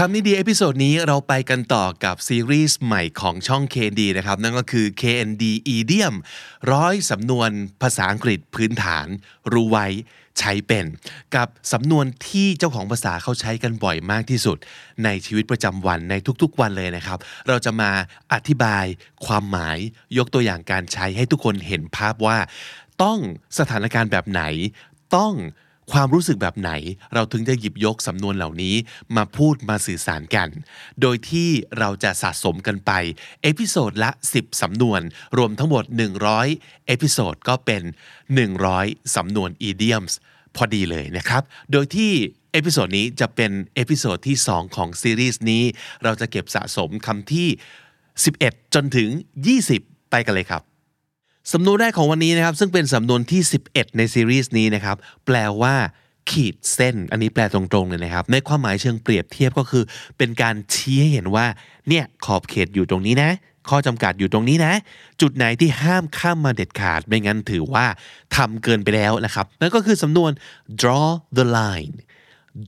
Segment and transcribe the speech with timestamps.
[0.00, 5.44] คำนี้ดี episode นี้เราไปกันต่อกับซีรีส์ใหม่ของช่อง KND นะครับ นั่นก็คือ KND
[5.76, 6.14] Idiom
[6.72, 7.50] ร้อยสำนวน
[7.82, 9.06] ภาษาอังกฤษพื้นฐาน
[9.52, 9.86] รู้ไว้
[10.38, 10.86] ใช้เป็น
[11.34, 14.56] กับสำนวนที่เจ้าของภาษาเขาใช้กันบ่อยมากที่สุด
[15.04, 17.90] ในชีวิตประจำวันในทุกๆวันเลยนะครับ เราจะมา
[18.32, 18.84] อธิบาย
[19.26, 19.78] ความหมาย
[20.18, 22.38] ยกตัวอย่างการใช้ให้ทุกคนเห็นภาพว่า
[23.02, 23.18] ต้อง
[23.58, 24.42] สถานการณ์แบบไหน
[25.16, 25.34] ต้อง
[25.92, 26.70] ความรู้สึกแบบไหน
[27.14, 28.74] เราถึงจะหยิบยกสำนวนเหล่านี้
[29.16, 30.48] มาพูดมาสื่อสารกัน
[31.00, 32.92] โดยที่เราจะสะสมกันไป
[33.42, 35.00] episode ละ 10 สำนวน
[35.38, 35.84] รวมทั้งหมด
[36.36, 37.82] 100 episode ก็เป็น
[38.52, 40.12] 100 สำนวน idioms
[40.56, 42.12] พอดีเลยนะครับ โดยที่
[42.52, 45.64] episode นี้จะเป็น episode ที่ 2 ของซีรีส์นี้
[46.04, 47.48] เราจะเก็บสะสมคำที่
[48.12, 49.08] 11 จนถึง
[49.60, 50.62] 20 ไปกันเลยครับ
[51.52, 55.74] สำนวนแรกของวันนี้นะครับ ซึ่งเป็นสำนวนที่ 11 ในซีรีส์นี้นะครับ แปลว่า
[56.30, 59.84] ขีดเส้น อันนี้แปลตรงๆเลยนะครับ ในความหมายเชิงเปรียบเทียบก็คือ
[60.18, 61.46] เป็นการชี้ให้เห็นว่า
[61.88, 63.30] เนี่ยขอบเขตอยู่ตรงนี้นะ
[63.68, 64.74] ข้อจำกัดอยู่ตรงนี้นะ
[65.20, 67.86] จุดไหนที่ห้ามข้ามมาเด็ดขาด ไม่งั้นถือว่า
[68.36, 70.30] ทำเกินไปแล้วนะครับนั่นก็คือสำนวน
[70.82, 71.08] draw
[71.38, 71.96] the line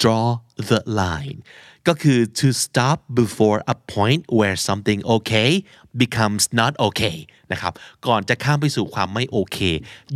[0.02, 0.28] draw
[0.70, 1.38] the line
[1.86, 5.50] ก็คือ to stop before a point where something okay
[6.02, 7.16] becomes not okay
[7.52, 7.72] นะครับ
[8.06, 9.58] ก่อนจะข้ามไปสู่ความไม่โอเค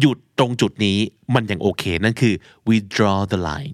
[0.00, 0.98] หยุดตรงจุดนี้
[1.34, 2.34] มันยังโอเค นั่นคือ
[2.68, 3.72] we draw the line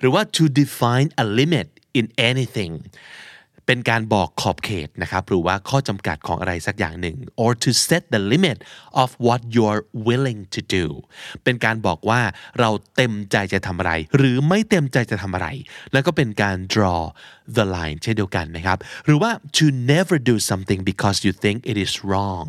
[0.00, 1.66] หรือว่า to define a limit
[1.98, 2.72] in anything
[3.66, 8.58] เป็นการบอกขอบเขตนะครับหรือว่าข้อจำกัดของอะไรสักอย่างหนึ่ง or to set the limit
[9.02, 10.86] of what you're willing to do
[11.44, 12.20] เป็นการบอกว่า
[12.60, 15.48] เราเต็มใจจะทำอะไร หรือไม่เต็มใจจะทำอะไร
[15.92, 17.02] แล้วก็เป็นการ draw
[17.56, 22.48] the line เช่นเดียวกันนะครับ หรือว่า to never do something because you think it is wrong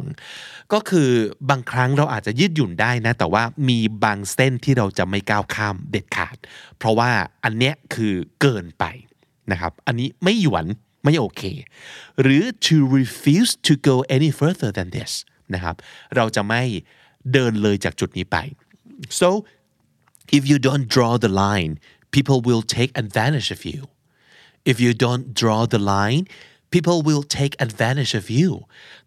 [0.73, 1.09] ก็คือ
[1.49, 6.37] บางครั้งเราอาจจะยืดหยุ่นได้นะ แต่ว่ามีบางเส้นที่เราจะไม่ก้าวข้ามเด็ดขาด
[6.77, 7.09] เพราะว่า
[7.43, 8.85] อันเนี้ยคือเกินไป
[9.51, 10.65] นะครับ อันนี้ไม่หยวน
[11.07, 11.43] ไม่โอเค
[12.21, 15.11] หรือ to refuse to go any further than this
[15.53, 15.75] นะครับ
[16.15, 16.63] เราจะไม่
[17.33, 18.37] เดินเลยจากจุดนี้ไป
[19.19, 19.29] so
[20.37, 21.73] if you don't draw the line
[22.15, 23.81] people will take advantage of you
[24.71, 26.23] if you don't draw the line
[26.75, 28.49] people will take advantage of you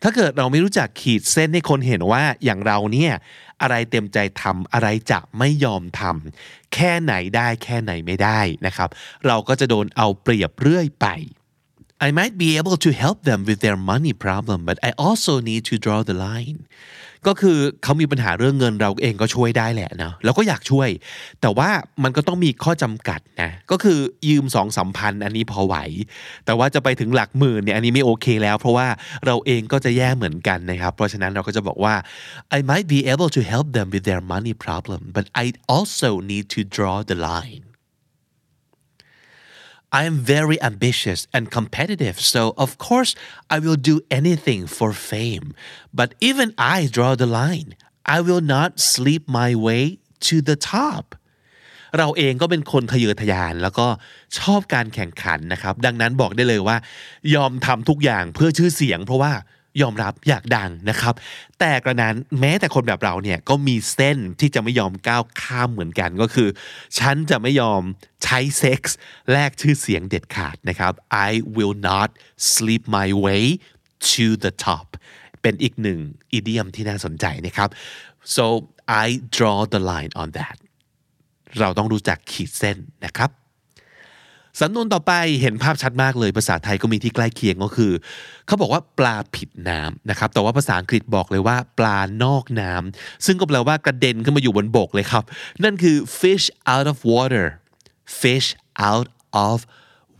[0.02, 3.12] ถ้าเกิดเราไม่รู้จักขีดเส้นให้คนเห็นว่าอย่างเราเนี่ย
[3.62, 8.88] อะไรเต็มใจทำอะไรจะไม่ยอมทำแค่ไหนได้แค่ไหนไม่ได้นะครับ
[9.26, 11.06] เราก็จะโดนเอาเปรียบเรื่อยไป
[12.06, 15.62] I might be able to help them with their money problem but I also need
[15.70, 16.60] to draw the line
[17.28, 20.88] ก็คือเขามีปัญหาเรื่องเงินเราเองก็ช่วยได้แหละนะเราก็อยากช่วย
[21.40, 21.70] แต่ว่า
[22.02, 25.76] มันก็ต้องมีข้อจำกัดนะ ก็คือยืมสองสามพันอันนี้พอไหว
[26.46, 28.88] แต่ว่าจะไปถึงหลักหมื่นเนี่ยอันนี้ไม่โอเคแล้ว เพราะว่า
[29.26, 31.94] เราเองก็จะแย่เหมือนกันนะครับ เพราะฉะนั้นเราก็จะบอกว่า
[32.56, 36.44] I might be able to help them with their money problem but I also need
[36.54, 37.64] to draw the line
[39.92, 43.16] I am very ambitious and competitive, so of course
[43.54, 45.52] I will do anything for fame.
[45.92, 47.74] But even I draw the line.
[48.06, 49.98] I will not sleep my way
[50.28, 51.16] to the top.
[51.98, 53.86] เราเองก็เป็นคนทะเยอทะยานแล้วก็
[54.38, 56.76] ชอบการแข่งขันนะครับ ดังนั้นบอกได้เลยว่า
[57.34, 59.32] ยอมทำทุกอย่างเพื่อชื่อเสียง เพราะว่า
[59.82, 61.14] ยอมรับอยากดังนะครับ
[61.58, 66.48] แต่กระนั้นแม้แต่คนแบบเราเนี่ยก็มีเส้นที่จะไม่ยอมก้าวข้ามเหมือนกันก็คือ
[66.98, 67.82] ฉันจะไม่ยอม
[68.24, 68.96] ใช้เซ็กส์
[69.32, 70.92] แลกชื่อเสียงเด็ดขาดนะครับ
[71.28, 72.08] I will not
[72.52, 73.44] sleep my way
[74.12, 74.86] to the top
[75.42, 75.98] เป็นอีกหนึ่ง
[76.32, 77.68] อีเดียมที่น่าสนใจนะครับ
[78.36, 78.44] so
[79.04, 79.06] I
[79.36, 80.56] draw the line on that
[81.60, 83.30] เราต้องรู้จักขีดเส้นนะครับ
[84.60, 87.92] สำนวนต่อไปเห็นภาพชัดมากเลยภาษาไทยก็มีที่ใกล้เคียงก็คือ
[88.46, 95.24] เขาบอกว่าปลาผิดน้ำนะครับแต่ว่าภาษาอังกฤษบอกเลยว่า ปลานอกน้ำซึ่งก็แปลว่ากระเด็นขึ้นมาอยู่บนบกเลยครับ
[95.64, 97.46] นั่นคือ fish out of water
[98.20, 98.48] fish
[98.88, 99.08] out
[99.46, 99.58] of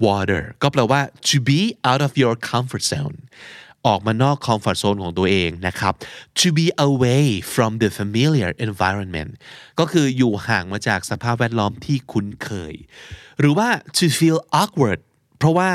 [0.07, 1.61] water ก็แปลว่า to be
[1.91, 3.17] out of your comfort zone
[3.87, 5.95] ออกมานอกคอมฟอร์ z โซนของตัวเองนะครับ
[6.41, 9.31] to be away from the familiar environment
[9.79, 12.75] ก็คืออยู่ห่างมาจากสภาพแวดล้อมที่คุ้นเคย
[13.41, 15.01] หรือว่า to feel awkward
[15.39, 15.71] เพราะว่า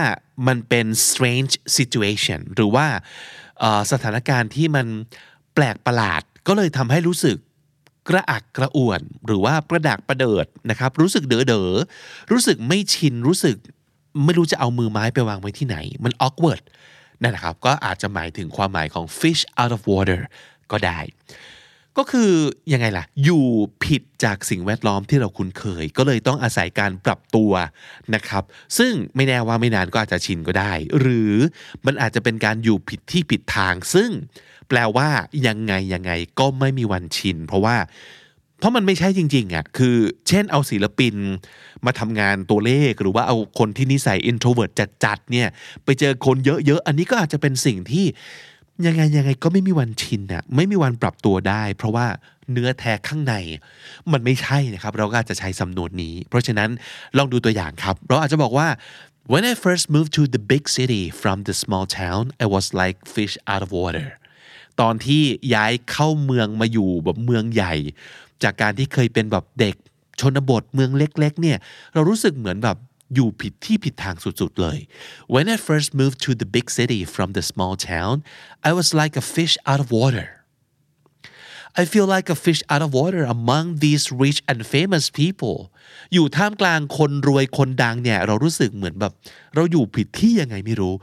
[0.47, 2.87] มันเป็น strange situation หรือว่า
[3.91, 4.85] สถานการณ์ที่มัน
[5.53, 7.37] แปลกประหลาด ก็เลยทำให้รู้สึก
[8.09, 11.71] กระอักกระอ่วน หรือว่าประดักประเดิดนะครับ รู้สึกเด๋อเด๋อ
[12.31, 13.55] รู้สึกไม่ชินรู้สึก
[14.25, 16.63] ไม่รู้จะเอามือไม้ไปวางไว้ที่ไหน มัน awkward
[17.21, 20.21] นั่นนะครับ ก็อาจจะหมายถึงความหมายของ fish out of water
[20.71, 20.99] ก็ได้
[21.97, 22.31] ก็คือ
[22.73, 23.45] ยังไงล่ะ อยู่
[23.83, 27.51] ผิดจากสิ่งแวดล้อมที่เราคุ้นเคย ก็เลยต้องอาศัยการปรับตัว
[28.15, 28.43] นะครับ
[28.77, 31.33] ซึ่งไม่แน่ว่าไม่นานก็อาจจะชินก็ได้ หรือ
[31.85, 34.09] มันอาจจะเป็นการอยู่ผิดที่ผิดทาง ซึ่ง
[34.69, 35.09] แปลว่า
[35.47, 37.77] ยังไงยังไงก็ไม่มีวันชิน เพราะว่า
[38.59, 39.95] เพราะมันไม่ใช่จริงๆอะ คือ
[40.27, 41.15] เช่นเอาศิลปิน
[41.85, 44.71] มาทำงานตัวเลขหรือว่าเอาคนที่นิสัย introvert
[45.03, 45.47] จัดๆเนี่ย
[45.83, 48.05] ไปเจอคนเยอะๆ อันนี้ก็อาจจะเป็นสิ่งที่
[48.85, 52.07] ยังไงยังไงก็ไม่มีวันชินน่ะไม่มีวันปรับตัวได้ เพราะว่า
[52.51, 53.35] เนื้อแท้ข้างใน
[54.11, 56.69] มันไม่ใช่นะครับ เราก็อาจจะใช้สำนวนนี้ เพราะฉะนั้น
[57.17, 58.67] ลองดูตัวอย่างครับ เราอาจจะบอกว่า
[59.31, 62.97] when I first moved to the big city from the small town I was like
[63.15, 64.07] fish out of water
[64.81, 65.23] ตอนที่
[65.53, 67.75] ย้ายเข้าเมืองมาอยู่แบบเมืองใหญ่
[68.43, 69.75] จากการที่เคยเป็นแบบเด็ก
[70.19, 71.57] ชนบทเมืองเล็ก ๆ เนี่ย
[71.93, 72.77] เรารู้สึกเหมือนแบบ
[73.14, 74.78] อยู่ผิดที่ผิดทางสุดๆเลย
[75.34, 78.14] When I first moved to the big city from the small town
[78.68, 80.28] I was like a fish out of water
[81.80, 85.56] I feel like a fish out of water among these rich and famous people
[86.12, 89.12] อยู่ท่ามกลางคนรวยคนดังเนี่ยเรารู้สึกเหมือนแบบ
[89.54, 90.94] เราอยู่ผิดที่ยังไงไม่รู้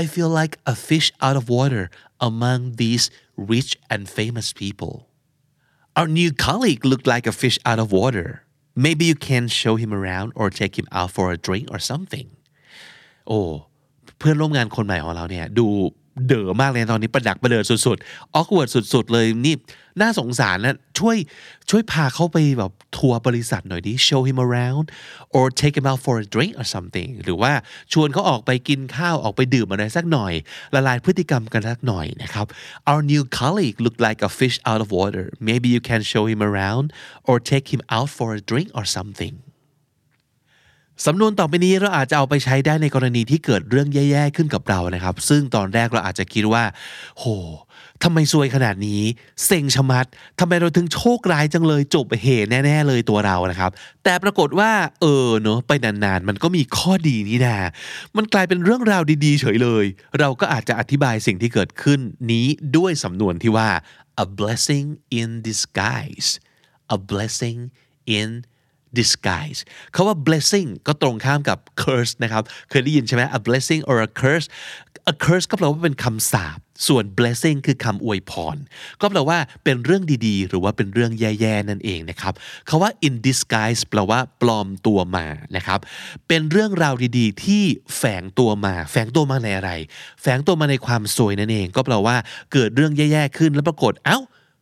[0.00, 1.84] I feel like a fish out of water
[2.28, 3.04] among these
[3.52, 4.94] rich and famous people
[5.98, 8.28] Our new colleague looked like a fish out of water
[8.84, 12.28] maybe you can show him around or take him out for a drink or something
[13.28, 13.40] โอ้
[14.18, 15.66] เพื่อนร่วมงานคนใหม่ของเราเนี่ยดู
[16.27, 19.55] เด๋อมากเลยตอนนี้ประดักประเดิดสุดๆ awkward สุด ๆ เลยนี่
[20.01, 21.17] น่าสงสารนะช่วย
[21.69, 24.85] ช่วยพาเขาไปแบบทัวร์บริษัทหน่อยดิ show him around
[25.35, 27.53] or take him out for a drink or something หรือว่า
[27.93, 30.33] ชวนเขาออกไปกินข้าวออกไปดื่มอะไรสักหน่อย
[30.75, 32.45] ละลายพฤติกรรมกันสักหน่อยนะครับ
[32.89, 36.41] our new colleague looked like a fish out of water maybe you can show him
[36.49, 36.85] around
[37.27, 39.35] or take him out for a drink or something
[41.05, 46.63] สำนวนต่อไปนี้เราอาจจะเอาไปใช้ได้ในกรณีที่เกิดเรื่องแย่ๆขึ้นกับเรานะครับ ซึ่งตอนแรกเราอาจจะคิดว่า
[47.17, 47.25] โห
[48.03, 49.01] ทำไมซวยขนาดนี้
[49.45, 50.05] เซ็งชะมัด
[50.39, 53.71] ทำไมเราถึงโชคร้ายจังเลยจบเหตุแน่ ๆ เลยตัวเรานะครับ
[54.03, 57.57] แต่ปรากฏว่า เออเนอะไปนานๆ มันก็มีข้อดีนี่นา
[58.15, 59.85] มันกลายเป็นเรื่องราวดีๆ เฉยเลย
[60.19, 61.99] เราก็อาจจะอธิบายสิ่งที่เกิดขึ้น
[62.31, 62.45] นี้
[62.77, 63.69] ด้วยสำนวนที่ว่า
[64.23, 64.87] a blessing
[65.19, 66.29] in disguise
[66.95, 67.59] a blessing
[68.17, 68.29] in
[68.97, 69.59] disguise
[69.95, 74.47] คาว่า blessing ก็ตรงข้ามกับ curse นะครับ เคยได้ยินใช่ไหม a blessing or a curse
[75.11, 78.57] a curse ก็แปลว่าเป็นคำสาป ส่วน blessing คือคำอวยพร
[79.01, 82.33] ก็แปลว่าเป็นเรื่องดีๆ หรือว่าเป็นเรื่องแย่ๆ นั่นเองนะครับ
[82.69, 85.25] คาว่า in disguise แปลว่าปลอมตัวมา
[85.55, 85.79] นะครับ
[86.27, 87.63] เป็นเรื่องราวดีๆ ที่
[87.97, 89.71] แฝงตัวมา แฝงตัวมาในอะไร
[90.21, 92.15] แฝงตัวมาในความสวยนั่นเอง ก็แปลว่า
[92.53, 94.19] เกิดเรื่องแย่ๆ ขึ้นแล้วปรากฏ เอ้า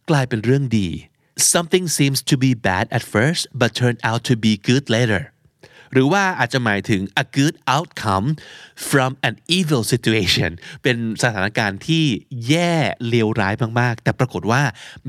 [0.10, 0.90] กลายเป็นเรื่องดี
[1.38, 5.24] something seems to be bad at first but turned out to be good later
[5.94, 8.28] หรือว่าอาจจะหมายถึง a good outcome
[8.90, 10.52] from an evil situation
[10.84, 12.06] เป็นสถานการณ์ที่
[12.48, 12.74] แย่
[13.10, 14.62] เลวร้ายมาก ๆ แต่ปรากฏว่า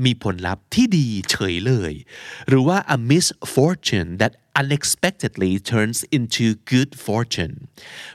[0.05, 1.93] มีผลลัพธ์ที่ดีเฉยเลย
[2.47, 7.55] หรือว่า a misfortune that unexpectedly turns into good fortune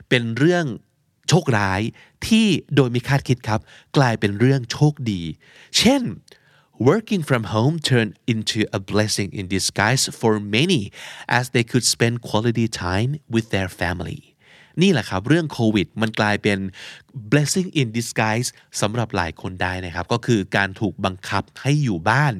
[0.09, 0.65] เป็นเรื่อง
[1.29, 1.81] โชคร้าย
[2.27, 3.59] ที่โดยไม่คาดคิดครับ
[3.97, 5.21] กลายเป็นเรื่องโชคดี
[5.77, 6.01] เช่น
[6.79, 10.91] working from home turned into a blessing in disguise for many
[11.29, 14.21] as they could spend quality time with their family
[14.81, 16.59] นี่แหละครับ เรื่องโควิด มันกลายเป็น
[17.31, 18.49] blessing in disguise
[18.81, 22.33] สำหรับหลายคนได้นะครับ ก็คือการถูกบังคับให้อยู่บ้าน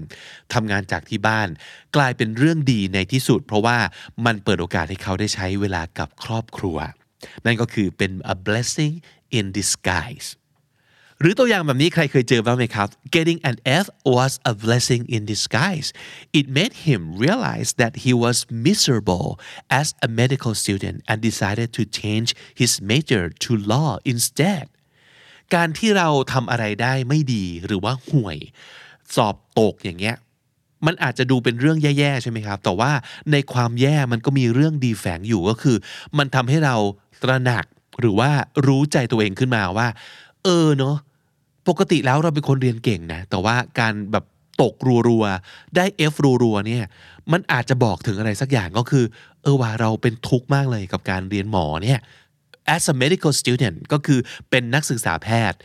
[0.54, 1.48] ทำงานจากที่บ้าน
[1.96, 3.78] กลายเป็นเรื่องดีในที่สุด เพราะว่า
[4.26, 6.78] มันเปิดโอกาสให้เขาได้ใช้เวลากับครอบครัว
[7.46, 8.94] นั่นก็คือเป็น a blessing
[9.38, 10.28] in disguise
[11.20, 15.90] หรือตัวอย่างแบบนี้ใครเคยเจอบ้างไหมครับ Getting an F was a blessing in disguise
[16.40, 19.28] it made him realize that he was miserable
[19.80, 22.30] as a medical student and decided to change
[22.62, 24.66] his major to law instead
[25.56, 28.38] การที่เราทำอะไรได้ไม่ดีหรือว่าห่วย
[29.16, 30.16] สอบตกอย่างเงี้ย
[30.86, 32.92] มันอาจจะดูเป็นเรื่องแย่ๆใช่ไหมครับ แต่ว่า
[33.32, 35.78] ในความแย่มันก็มีเรื่องดีแฝงอยู่ก็คือ
[36.18, 36.76] มันทำให้เรา
[37.24, 37.66] ตระหนัก
[38.00, 38.32] หรือว่า
[38.68, 39.88] รู้ใจตัวเองขึ้นมาว่า
[40.46, 40.96] เออเนาะ
[41.68, 44.26] ปกติแล้วเราเป็นคนเรียนเก่งนะ แต่ว่าการแบบ
[44.62, 44.76] ตก
[45.10, 46.86] รัวๆ ได้ F รัวๆเนี่ย
[47.32, 49.06] มันอาจจะบอกถึงอะไรสักอย่างก็คือ
[49.44, 52.00] เออว่าเราเป็นทุกข์มากเลยกับการเรียนหมอเนี่ย
[52.76, 55.60] as a medical student ก็คือเป็นนักศึกษาแพทย์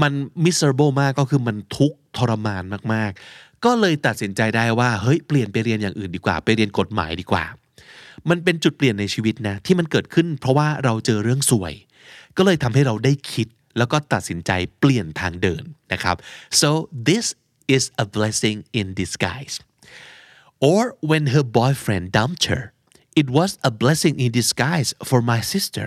[0.00, 0.12] มัน
[0.44, 2.62] miserable มากก็คือมันทุกข์ทรมาน
[2.92, 7.44] มากๆ ก็เลยตัดสินใจได้ว่า เฮ้ย เปลี่ยนไปเรียนอย่างอื่นดีกว่า ไปเรียนกฎหมายดีกว่า
[8.28, 11.74] มันเป็นจุดเปลี่ยนในชีวิตนะ ที่มันเกิดขึ้น เพราะว่าเราเจอเรื่องสวย
[12.36, 14.50] ก็เลยทำให้เราได้คิด แล้วก็ตัดสินใจ
[14.80, 16.16] เปลี่ยนทางเดินนะครับ
[16.60, 16.70] so
[17.08, 17.26] this
[17.76, 19.56] is a blessing in disguise
[20.70, 22.62] or when her boyfriend dumped her
[23.20, 25.86] it was a blessing in disguise for my sister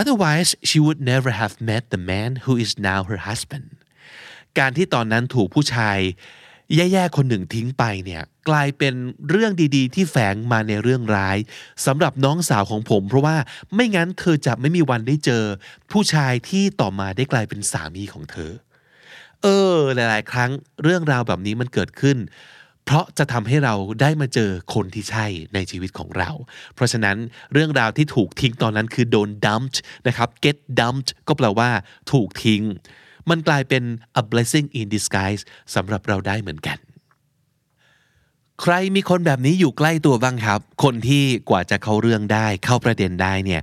[0.00, 3.66] otherwise she would never have met the man who is now her husband
[4.58, 5.98] การที่ตอนนั้นถูกผู้ชาย
[6.76, 8.94] แย่ๆคนหนึ่งทิ้งไปเนี่ยกลายเป็น
[9.30, 11.38] เรื่องดีๆ ที่แฝงมาในเรื่องร้าย
[11.86, 13.36] สำหรับน้องสาวของผม เพราะว่า
[13.74, 15.44] ไม่งั้นเธอจะไม่มีวันได้เจอ
[15.90, 18.52] ผู้ชายที่ต่อมาได้กลายเป็นสามีของเธอ
[19.42, 20.50] เออ หลายๆ ครั้ง
[20.82, 22.18] เรื่องราวแบบนี้มันเกิดขึ้น
[22.84, 26.30] เพราะจะทำให้เราได้มาเจอคนที่ใช่ในชีวิตของเรา
[26.74, 27.16] เพราะฉะนั้น
[27.52, 29.76] เรื่องราวที่ถูกทิ้งตอนนั้นคือโดน dumped
[30.06, 31.70] นะครับ get dumped ก็แปลว่า
[32.12, 32.62] ถูกทิ้ง
[33.30, 33.82] มันกลายเป็น
[34.20, 35.42] a blessing in disguise
[35.74, 36.78] สำหรับเราได้เหมือนกัน
[38.62, 43.62] ใครมีคนแบบนี้อยู่ใกล้ตัวบ้างครับ คนที่กว่าจะเข้าเรื่องได้เข้าประเด็นได้เนี่ย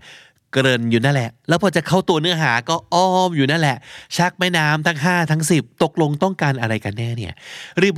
[0.53, 3.77] เกริ่นอยู่นั่นแหละ แล้วพอจะเข้าตัวเนื้อหาก็อ้อมอยู่นั่นแหละ
[4.17, 7.33] ชักแม่น้ำทั้ง 5 ทั้ง 10 ตกลงต้องการอะไรกันแน่เนี่ย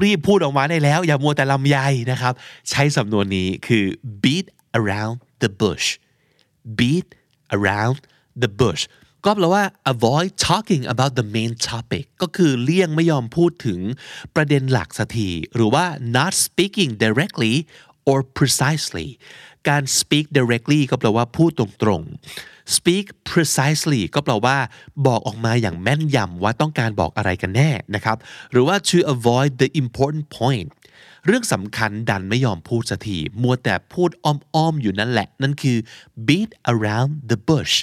[0.06, 1.77] รีบๆ พูดออกมาได้แล้ว อย่ามัวแต่ลำไย
[2.12, 2.34] นะครับ
[2.70, 3.86] ใช้สำนวนนี้คือ
[4.24, 4.48] beat
[4.80, 5.86] around the bush
[6.80, 7.08] beat
[7.58, 7.98] around
[8.41, 8.84] the bush
[9.25, 9.63] ก็แปลว่า
[9.94, 13.80] avoid talking about the main topic ก็คือเลี่ยงไม่ยอมพูดถึง
[14.36, 15.86] ประเด็นหลักสักทีหรือว่า
[16.16, 17.56] not speaking directly
[18.10, 19.10] or precisely
[19.70, 24.58] การ speak directly ก็แปลว่าพูดตรงๆ speak precisely ก็แปลว่า
[25.08, 28.18] บอกออกมาอย่างแม่นยำว่าต้องการบอกอะไรกันแน่นะครับ
[28.51, 30.70] หรือว่า to avoid the important point
[31.25, 35.78] เรื่องสำคัญดันไม่ยอมพูดสักทีมัวแต่พูดอ้อมๆอยู่นั่นแหละ นั่นคือ
[36.28, 37.75] beat around the bush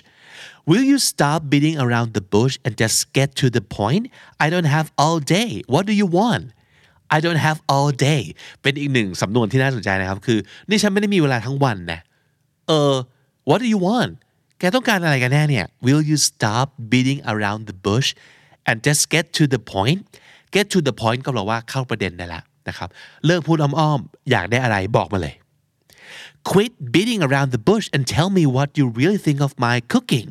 [0.70, 4.04] Will you stop beating around the bush and just get to the point?
[4.44, 5.50] I don't have all day.
[5.72, 6.44] What do you want?
[7.16, 8.22] I don't have all day
[8.62, 12.00] เป็นอีกหนึ่งสำนวนที่น่าสนใจนะครับ คือ นี่ฉันไม่ได้มีเวลาทั้งวันนะ
[12.68, 12.94] เออ
[13.48, 14.12] What do you want
[14.58, 18.08] แกต้องการอะไรกันแน่เนี่ย Will you stop beating around the bush
[18.68, 20.00] and just get to the point
[20.54, 22.88] get to the point ก็แปลว่าเข้าประเด็นได้แล้ว นะครับ
[23.26, 25.34] เลิกพูดอ้อมๆอยากได้อะไรบอกมาเลย
[26.50, 30.28] Quit beating around the bush and tell me what you really think of my cooking.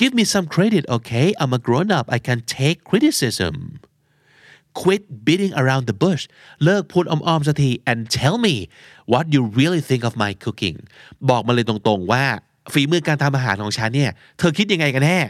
[0.00, 1.26] Give me some credit, okay?
[1.40, 2.06] I'm a grown up.
[2.16, 3.54] I can take criticism.
[4.80, 6.22] Quit beating around the bush
[6.64, 8.54] เลิกพูดอ้อมๆสักที and tell me
[9.12, 10.76] what you really think of my cooking
[11.30, 12.24] บอกมาเลยตรงๆว่า
[12.72, 15.20] ฝีมือการทำอาหารของฉันเนี่ย เธอคิดยังไงกันแน่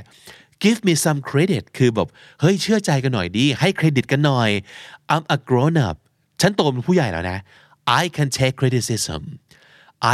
[0.64, 2.08] give me some credit คือแบบ
[2.40, 4.50] เฮ้ยเชื่อใจกันหน่อยดี ให้เครดิตกันหน่อย
[5.12, 5.96] I'm a grown up
[6.40, 7.38] ฉันโตเป็นผู้ใหญ่แล้วนะ
[8.00, 9.22] I can take criticism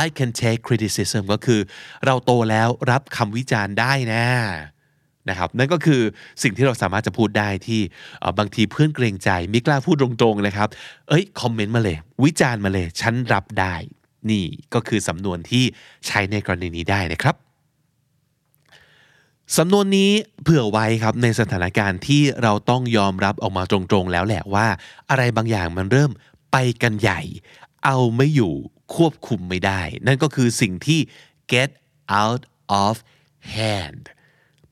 [0.02, 1.60] I can take criticism ก็คือ
[2.04, 4.24] เราโตแล้วรับคำวิจารณ์ได้นะ
[5.28, 6.00] นะครับนั่นก็คือ
[6.42, 7.80] สิ่งที่เราสามารถจะพูดได้ที่
[8.38, 10.68] บางทีเพื่อนเกรงใจไม่กล้าพูดตรงๆนะครับ
[11.08, 13.74] เอ้ยคอมเมนต์มาเลย วิจารณ์มาเลย ฉันรับได้
[14.30, 15.64] นี่ก็คือสำนวนที่
[16.06, 17.34] ใช้ในกรณีนี้ได้นะครับ
[19.58, 24.66] สำนวนนี้เผื่อไว้ครับในสถานการณ์ที่เราต้องยอมรับออกมาตรงๆแล้วแหละว่า
[25.10, 26.10] อะไรบางอย่างมันเริ่ม
[26.52, 27.20] ไปกันใหญ่
[27.84, 28.54] เอาไม่อยู่
[28.94, 31.00] ควบคุมไม่ได้ นั่นก็คือสิ่งที่
[31.52, 31.70] get
[32.22, 32.42] out
[32.84, 32.94] of
[33.56, 34.02] hand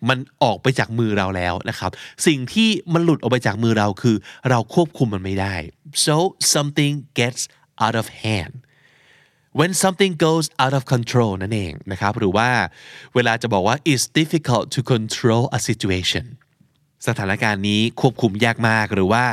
[0.09, 1.91] มันออกไปจากมือเราแล้วนะครับ
[2.27, 4.17] สิ่งที่มันหลุดออกไปจากมือเราคือ
[4.51, 5.55] เราควบคุมมันไม่ได้
[6.05, 6.17] so
[6.55, 7.43] something gets
[7.85, 8.55] out of hand
[9.59, 12.49] when something goes out of control นั่นเองนะครับหรือว่า
[13.15, 16.25] เวลาจะบอกว่า it's difficult to control a situation
[17.07, 19.25] สถานการณ์นี้ควบคุมยากมากหรือว่า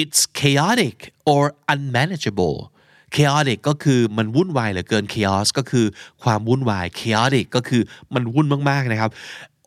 [0.00, 0.96] it's chaotic
[1.32, 2.58] or unmanageable
[3.16, 5.86] chaotic ก็คือมันวุ่นวายเหลือเกิน chaos ก็คือ
[6.22, 7.82] ความวุ่นวาย chaotic ก็คือ
[8.14, 9.10] มันวุ่นมากๆนะครับ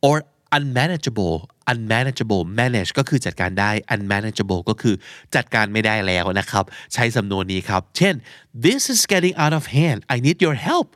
[0.08, 0.18] or
[0.58, 1.36] unmanageable
[1.72, 4.96] unmanageable manage ก็คือจัดการได้ unmanageable ก็คือ
[5.36, 8.16] จัดการไม่ได้แล้วนะครับ ใช้สำนวนนี้ครับ เช่น
[8.66, 10.90] this is getting out of hand I need your help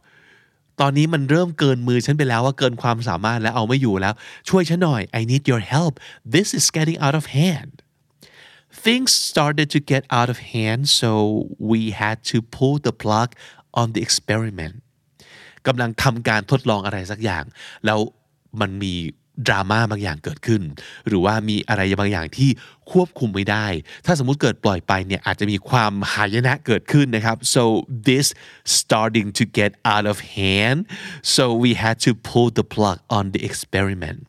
[0.82, 4.14] ตอนนี้มันเริ่มเกินมือฉันไปแล้วว่าเกินความสามารถแล้วเอาไม่อยู่แล้ว
[4.50, 5.94] ช่วยฉันหน่อย I need your help
[6.36, 7.74] this is getting out of hand
[8.86, 11.12] things started to get out of hand so
[11.72, 13.30] we had to pull the plug
[13.80, 14.76] on the experiment
[15.68, 17.44] กำลังทำการทดลองอะไรสักอย่าง
[17.86, 18.00] แล้ว
[18.62, 18.94] มันมี
[19.48, 20.62] ดราม่าบางอย่างเกิดขึ้น
[21.08, 22.50] หรือว่ามีอะไรบางอย่างที่
[22.92, 23.68] ควบคุมไม่ได้
[24.06, 27.64] ถ้าสมมุติเกิดปล่อยไปเนี่ยอาจจะมีความหายนะเกิดขึ้นนะครับ so
[28.08, 28.26] this
[28.78, 30.80] starting to get out of hand
[31.36, 34.20] so we had to pull the plug on the experiment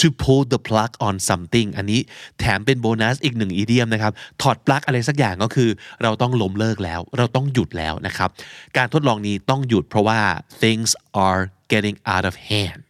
[0.00, 2.00] to pull the plug on something อันนี้
[2.38, 4.12] แถมเป็นโบนัสอีกหนึ่งอีเดียมนะครับ
[4.42, 5.70] ถอดปลั๊กอะไรสักอย่างก็คือ
[6.02, 8.28] เราต้องล้มเลิกแล้ว เราต้องหยุดแล้วนะครับ
[8.76, 10.20] การทดลองนี้ต้องหยุดเพราะว่า
[10.62, 10.90] things
[11.26, 12.80] are getting out of hand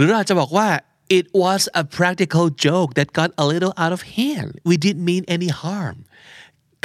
[0.00, 0.68] รืออาจจะบอกว่า
[1.18, 5.22] it was a practical joke that got a little out of hand we didn't mean
[5.36, 5.96] any harm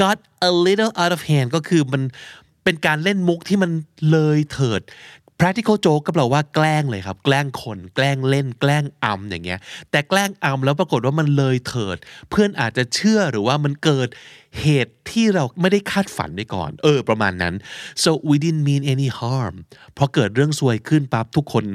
[0.04, 0.18] got
[0.50, 2.04] a little out of hand ก็คือมัน
[2.64, 3.72] เป็นการเล่นมุกที่มัน
[4.12, 4.82] เลยเถิด
[5.40, 9.60] practical joke ก็แปลว่าแกล้งเลยครับ แกล้งคน แกล้งเล่น แกล้งอำอย่างเงี้ย
[9.92, 11.98] แต่แกล้งอำแล้วปรากฏว่ามันเลยเถิด
[12.30, 14.08] เพื่อนอาจจะเชื่อหรือว่ามันเกิด
[14.62, 17.54] เหตุที่เราไม่ได้คาดฝันไว้ก่อน เออ ประมาณนั้น
[18.04, 19.56] so we didn't mean any harm
[19.98, 21.66] พอเกิดเรื่องซวยขึ้นปั๊บทุกคน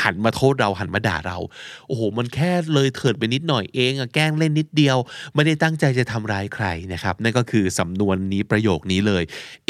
[0.00, 1.38] หันมาโทษเราหันมาด่าเรา
[1.86, 4.96] โอ้โห มันแค่เลยเถิดไปนิดหน่อยเองอะแกล้งเล่นนิดเดียว
[5.34, 9.22] ไม่ได้ตั้งใจจะทำร้ายใครนะครับ นั่นก็คือสำนวนนี้ประโยคนี้เลย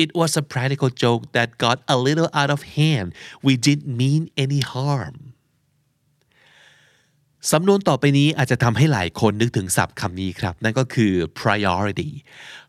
[0.02, 3.09] it was a practical joke that got a little out of hand
[3.47, 5.14] we didn't mean any harm
[7.52, 12.11] สำนวนต่อไปนี้อาจจะทำให้หลายคนนึกถึงศัพท์คำนี้ครับ นั่นก็คือ priority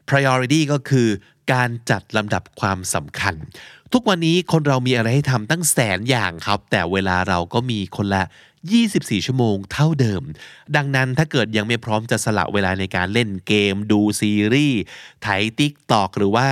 [0.10, 1.08] priority ก็คือ
[1.54, 3.36] การจัดลำดับความสำคัญ
[3.98, 8.24] ทุกวันนี้คนเรามีอะไรให้ทำตั้งแสนอย่างครับ แต่เวลาเราก็มีคนละ
[8.74, 10.22] 24 ชั่วโมงเท่าเดิม
[10.76, 14.80] ดังนั้นถ้าเกิดยังไม่พร้อมจะสละเวลาในการเล่นเกม ดูซีรีส์
[15.22, 15.28] ไถ
[15.60, 16.48] ติ๊กตอกหรือว่า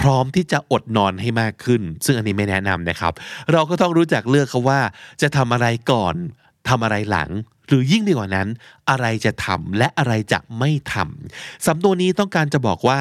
[0.00, 3.12] พร้อมที่จะอดนอนให้มากขึ้น ซึ่งอันนี้ไม่แนะนำนะครับ
[3.52, 4.80] เราก็ต้องรู้จักเลือกเขาว่า
[5.22, 6.14] จะทำอะไรก่อน
[6.68, 7.30] ทำอะไรหลัง
[7.66, 8.48] หรือยิ่งดีกว่านั้น
[8.90, 13.00] อะไรจะทำและอะไรจะไม่ทำสำนวนนี้ต้องการจะบอกว่า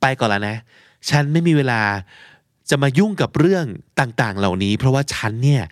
[0.00, 0.56] ไปก่อนแล้วนะ
[1.10, 1.80] ฉันไม่มีเวลา
[2.70, 3.66] จะมายุ่งกับเรื่อง
[4.00, 5.62] ต่างๆ เหล่านี้ เพราะว่าฉันเนี่ย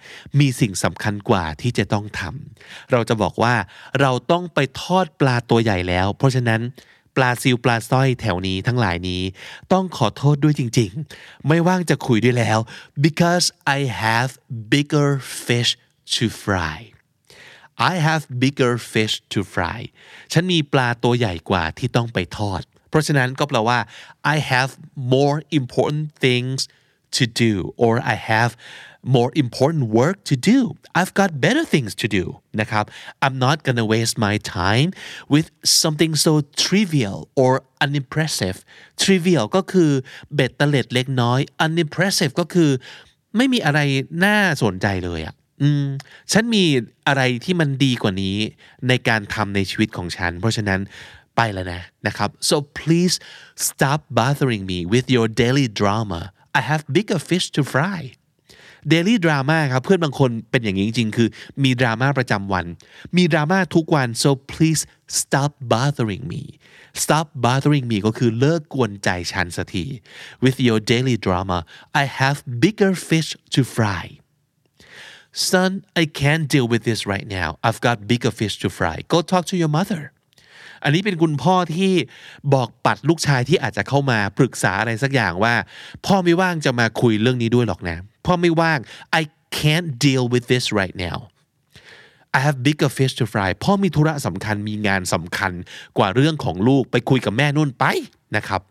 [0.40, 3.54] มีสิ่งสำคัญกว่าที่จะต้องทำเราจะบอกว่า
[4.00, 6.60] เราต้องไปทอดปลาตัวใหญ่แล้ว เพราะฉะนั้น
[7.16, 9.22] ปลาซิวปลาสร้อยแถวนี้ทั้งหลายนี้
[9.72, 12.58] ต้องขอโทษด้วยจริงๆ ไม่ว่างจะคุยด้วยแล้ว
[13.06, 13.46] because
[13.76, 14.30] I have
[14.72, 15.10] bigger
[15.46, 15.70] fish
[16.14, 16.78] to fry
[17.90, 19.80] I have bigger fish to fry
[20.32, 23.78] ฉันมีปลาตัวใหญ่กว่าที่ต้องไปทอด เพราะฉะนั้นก็แปลว่า
[24.34, 24.70] I have
[25.14, 26.58] more important things
[27.17, 27.53] to do
[27.83, 28.51] or I have
[29.15, 30.57] more important work to do
[30.99, 32.25] I've got better things to do
[32.61, 32.85] นะครับ
[33.23, 34.89] I'm not gonna waste my time
[35.33, 35.47] with
[35.81, 36.33] something so
[36.65, 37.51] trivial or
[37.85, 38.57] unimpressive
[39.03, 39.91] trivial ก็คือ
[40.35, 42.69] เบ็ดเตล็ดเล็กน้อย unimpressive ก็คือ
[43.37, 43.79] ไม่มีอะไร
[44.25, 45.85] น่าสนใจเลยอะอืม
[46.31, 46.65] ฉันมี
[47.07, 48.37] อะไรที่มันดีกว่านี้
[48.87, 50.79] ในการทำในชีวิตของฉัน เพราะฉะนั้น
[51.35, 53.15] ไปแล้วนะนะครับ so please
[53.67, 56.21] stop bothering me with your daily drama
[56.58, 58.00] I have bigger fish to fry
[58.92, 61.28] daily drama ครับเพื่อนบางคนเป็นอย่างนี้จริงๆ คือ
[61.64, 62.66] มีดราม่าประจำวัน
[63.16, 64.82] มีดราม่าทุกวัน so please
[65.20, 66.42] stop bothering me
[67.04, 69.84] stop bothering me ก็คือเลิกกวนใจฉันสักที
[70.44, 71.58] with your daily drama
[72.02, 74.04] I have bigger fish to fry
[75.50, 75.70] son
[76.02, 79.44] I can't deal with this right now I've got bigger fish to fry go talk
[79.50, 80.02] to your mother
[80.84, 81.92] อันนี้เป็นคุณพ่อที่
[82.54, 85.54] บอกปัดลูกชายที่อาจจะเข้ามาปรึกษาอะไรสักอย่างว่า
[86.06, 88.78] พ่อไม่ว่างจะมาคุยเรื่องนี้ด้วยหรอกนะ พ่อไม่ว่าง
[89.20, 89.22] I
[89.58, 91.18] can't deal with this right now
[92.36, 95.52] I have bigger fish to fry พ่อมีธุระสำคัญมีงานสำคัญ
[95.98, 97.84] กว่าเรื่องของลูกไปคุยกับแม่นุ่นไป
[98.36, 98.62] นะครับ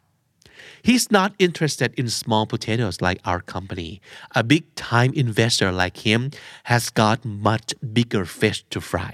[0.83, 3.91] He's not interested in small potatoes like our company.
[4.41, 6.31] A big time investor like him
[6.71, 7.17] has got
[7.49, 9.13] much bigger fish to fry.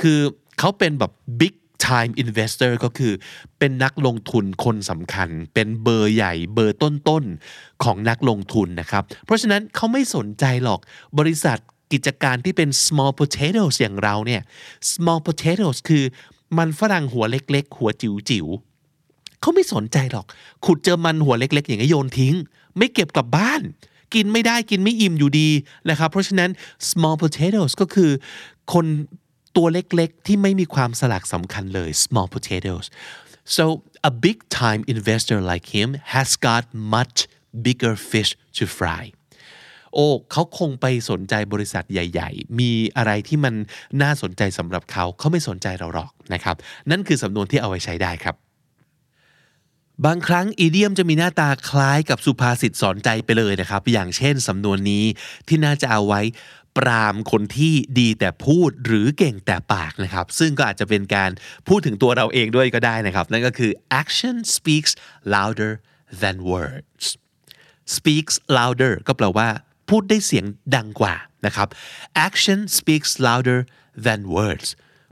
[0.00, 0.18] คือ
[0.58, 1.54] เขาเป็นแบบ big
[1.88, 3.12] time investor ก็คือ
[3.58, 10.80] เป็นนักลงทุนคนสำคัญ เป็นเบอร์ใหญ่เบอร์ต้นๆของนักลงทุนนะครับ เพราะฉะนั้นเขาไม่สนใจหรอก
[11.18, 11.58] บริษัท
[11.92, 14.42] กิจการที่เป็น small potatoes อย่างเราเนี่ย
[14.92, 16.04] small potatoes คือ
[16.58, 20.26] มันฝรั่งหัวเล็ก ๆ หัวจิ๋วๆเขาไม่สนใจหรอก
[20.64, 22.34] ขุดเจอมันหัวเล็ก ๆ อย่างนี้โยนทิ้ง
[22.78, 23.62] ไม่เก็บกลับบ้าน
[24.14, 25.48] กินไม่ได้กินไม่อิ่มอยู่ดี
[25.90, 26.50] นะครับ เพราะฉะนั้น
[26.90, 28.10] small potatoes ก็คือ
[28.72, 28.86] คน
[29.56, 32.86] ตัวเล็กๆ ที่ไม่มีความสลักสำคัญเลย small potatoes
[33.56, 33.64] so
[34.10, 36.62] a big time investor like him has got
[36.94, 37.16] much
[37.64, 39.04] bigger fish to fry
[39.94, 43.54] โอ้เขาคงไปสนใจบริษัทใหญ่ ๆ มีอะไรที่มัน
[44.02, 46.56] น่าสนใจสำหรับเขา เขาไม่สนใจเราหรอกนะครับ
[46.90, 48.36] นั่นคือสำนวนที่เอาไว้ใช้ได้ครับ
[50.06, 55.04] บางครั้งอีเดียมจะมีหน้าตาคล้ายกับสุภาษิตสอนใจไปเลยนะครับ อย่างเช่นสำนวนนี้
[55.48, 56.20] ที่น่าจะเอาไว้
[56.78, 61.30] ปรามคนที่ดีแต่พูดหรือเก่งแต่ปากนะครับ ซึ่งก็อาจจะเป็นการ
[61.68, 64.92] พูดถึงตัวเราเองด้วยก็ได้นะครับ นั่นก็คือ action speaks
[65.34, 65.72] louder
[66.20, 67.04] than words
[67.96, 69.48] speaks louder ก็แปลว่า
[69.90, 70.44] พูดได้เสียง
[70.76, 71.14] ดังกว่า
[71.46, 71.68] นะครับ
[72.26, 73.58] action speaks louder
[74.06, 74.68] than words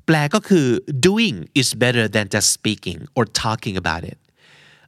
[0.06, 0.66] แปลก็คือ
[1.06, 4.18] doing is better than just speaking or talking about it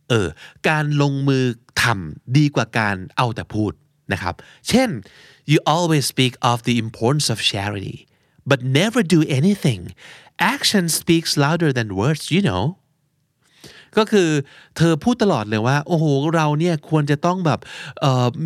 [0.08, 0.28] เออ
[0.68, 1.44] การลงมือ
[1.82, 3.72] ทำดีกว่าการเอาแต่พูด
[4.12, 4.34] นะครับ
[4.68, 4.88] เช่น
[5.50, 7.98] you always speak of the importance of charity
[8.50, 9.80] but never do anything
[10.54, 12.64] action speaks louder than words you know
[13.96, 14.28] ก็คือ
[14.76, 17.60] เธอพูดตลอดเลยว่า โอ้โห เราเนี่ยควรจะต้องแบบ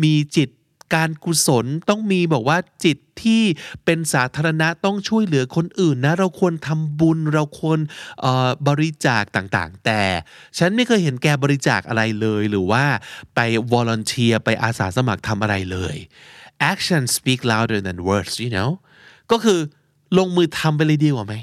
[0.03, 0.49] มีจิต
[0.95, 3.43] การกุศลต้องมีบอกว่าจิตที่
[3.85, 7.79] เป็นสาธารณะต้องช่วยเหลือคนอื่นนะ เราควรทำบุญเราควร
[8.67, 10.01] บริจาคต่างๆ แต่
[10.57, 12.83] ฉันไม่เคยเห็นแกบริจาคอะไรเลยหรือว่า
[13.35, 13.39] ไป
[13.71, 15.95] วอล u n เ e e r ไปอาสาสมัครทำอะไรเลย
[16.71, 18.71] action speak louder than words you know
[19.31, 19.59] ก็คือ
[20.17, 21.35] ลงมือทำไปเลยดีกว่าไหม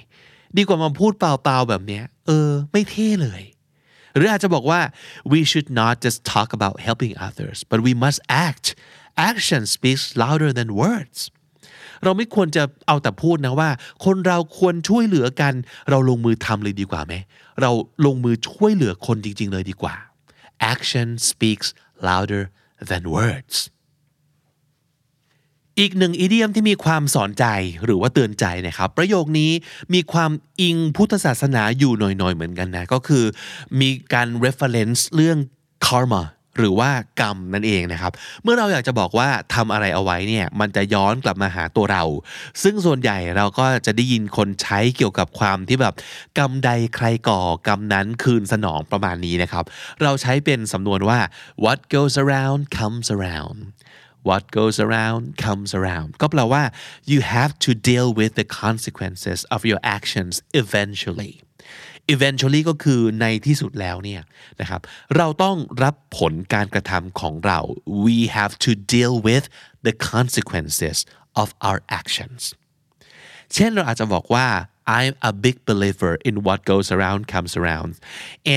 [0.56, 3.42] ดีกว่ามาพูดเปล่าๆแบบเนี้ย เออ ไม่เท่เลย
[4.16, 4.80] หรืออาจจะบอกว่า
[5.32, 8.66] we should not just talk about helping others but we must act
[9.30, 11.20] action speaks louder than words
[12.04, 13.70] เราไม่ควรจะเอาแต่พูดนะว่า
[14.04, 15.54] คนเราควรช่วยเหลือกัน
[15.90, 17.14] เราลงมือทำเลยดีกว่าไหม
[17.60, 17.70] เรา
[18.06, 19.94] ลงมือช่วยเหลือคนจริง ๆ เลยดีกว่า
[20.72, 21.68] action speaks
[22.08, 22.42] louder
[22.88, 23.56] than words
[25.80, 27.44] อีกหนึ่งอีเดียมที่มีความสอนใจ
[27.84, 29.50] หรือว่าเตือนใจนะครับ ประโยคนี้
[29.94, 33.24] มีความอิงพุทธศาสนาอยู่หน่อยๆ เหมือนกันนะ ก็คือ
[33.80, 35.38] มีการ reference เรื่อง
[35.86, 36.22] karma
[36.56, 36.90] หรือว่า
[37.20, 42.04] กรรมนั่นเองนะครับ เมื่อเราอยากจะบอกว่าทำอะไรเอาไว้เนี่ยมันจะย้อนกลับมาหาตัวเรา
[42.62, 45.94] ซึ่งส่วนใหญ่เราก็จะได้ยินคนใช้เกี่ยวกับความที่แบบ
[46.38, 49.64] กรรมใดใครก่อกรรมนั้นคืนสนองประมาณนี้นะครับ
[50.02, 51.18] เราใช้เป็นสำนวนว่า
[51.64, 53.58] what goes around comes around
[54.28, 56.62] what goes around comes around ก็แปลว่า
[57.12, 61.34] you have to deal with the consequences of your actions eventually
[62.14, 64.22] eventually ก็คือในที่สุดแล้วเนี่ย
[64.60, 64.80] นะครับ
[65.16, 67.58] เราต้องรับผลการกระทำของเรา
[68.06, 69.44] we have to deal with
[69.86, 70.96] the consequences
[71.42, 72.40] of our actions
[73.54, 74.48] เช่นเราอาจจะบอกว่า
[74.98, 77.90] I'm a big believer in what goes around comes around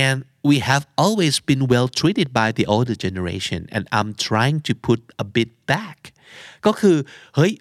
[0.04, 0.16] and
[0.50, 5.00] we have always been well treated by the older generation and I'm trying to put
[5.24, 5.98] a bit back
[6.66, 6.96] ก็คือ
[7.36, 7.52] เฮ้ย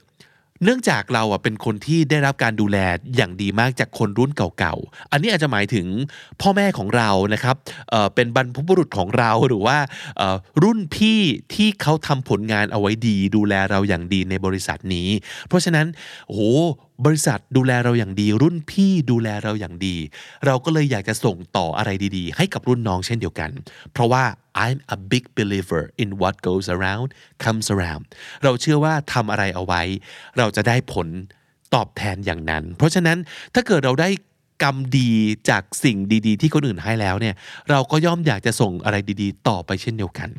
[0.64, 2.78] เนื่องจากเราอะเป็นคนที่ได้รับการดูแล
[3.16, 5.88] อย่างดีมากจากคนรุ่นเก่าๆ อันนี้อาจจะหมายถึง
[6.42, 7.56] พ่อแม่ของเรานะครับ
[7.90, 9.78] เเป็นบรรพบุรุษของเราหรือว่า
[10.64, 11.20] รุ่นพี่
[11.54, 15.10] ที่เขาทำผลงานเอาไว้ดี ดูแลเราอย่างดีในบริษัทนี้
[15.48, 15.88] เพราะฉะนั้น
[16.30, 16.50] โอ้
[17.06, 19.96] บริษัทดูแลเราอย่างดี รุ่นพี่ดูแลเราอย่างดี
[20.46, 23.50] เราก็เลยอยากจะส่งต่ออะไรดีๆ ให้กับรุ่นน้องเช่นเดียวกัน
[23.94, 24.24] เพราะว่า
[24.66, 27.08] I'm a big believer in what goes around
[27.44, 28.04] comes around
[28.44, 29.82] เราเชื่อว่าทำอะไรเอาไว้
[30.38, 31.08] เราจะได้ผล
[31.76, 33.18] ตอบแทนอย่างนั้น เพราะฉะนั้น
[33.54, 34.10] ถ้าเกิดเราได้
[34.64, 35.12] กรรมดี
[35.50, 37.36] จากสิ่งดีๆ ที่คนอื่นให้แล้วเนี่ย
[37.70, 40.30] เราก็ย่อมอยากจะส่งอะไรดีๆ ต่อไปเช่นเดียวกัน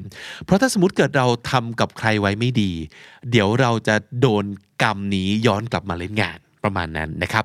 [0.45, 2.71] เพราะถ้าสมมติเกิดเราทำกับใครไว้ไม่ดี
[3.31, 4.45] เดี๋ยวเราจะโดน
[4.83, 7.45] กรรมนี้ย้อนกลับมาเล่นงาน ประมาณนั้นนะครับ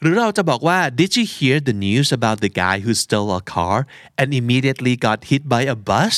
[0.00, 3.78] หรือเราจะบอกว่า did you hear the news about the guy who stole a car
[4.20, 6.14] and immediately got hit by a bus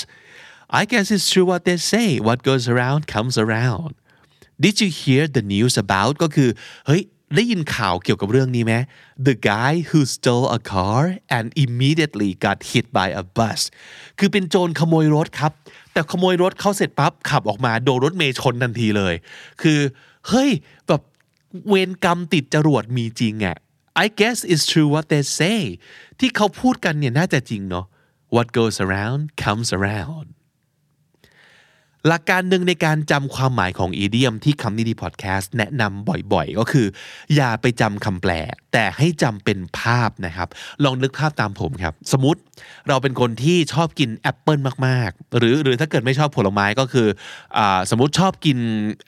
[0.81, 3.93] I guess it's true what they say what goes around comes around
[4.65, 6.51] did you hear the news about ก็คือ
[6.87, 7.03] เฮ้ย
[7.35, 8.75] ได้ยินข่าวเกี่ยวกับเรื่องนี้ไหม
[9.29, 11.03] The guy who stole a car
[11.37, 13.61] and immediately got hit by a bus
[14.19, 15.53] คือเป็นโจรขโมยรถครับ
[15.93, 19.15] แต่ขโมยรถเขาเสร็จปั๊บขับออกมาโดนรถเมย์ชนทันทีเลย
[19.63, 19.81] คือ
[20.29, 20.51] เฮ้ย
[20.87, 21.03] แบบ
[21.69, 23.57] เวรกรรมติดจรวดมีจริงอะ
[24.05, 25.61] I guess it's true what they say
[26.19, 27.87] ที่เขาพูดกันเนี่ยน่าจะจริงเนาะ
[28.35, 30.27] What goes around comes around
[32.09, 36.87] หลักการหนึ่งในการจำความหมายของอีเดียมที่คำนี้ดีพอดแคสต์แนะนำบ่อยๆ ก็คือ
[37.35, 38.33] อย่าไปจำคำแปล
[38.73, 40.49] แต่ให้จำเป็นภาพนะครับ
[40.85, 42.41] ลองนึกภาพตามผมครับ สมมติ
[42.89, 47.07] เราเป็นคนที่ชอบกินแอปเปิลมากๆ หรือหรือถ้าเกิดไม่ชอบผลไม้ก็คือ
[47.57, 47.59] อ
[47.91, 48.59] สมมติชอบกิน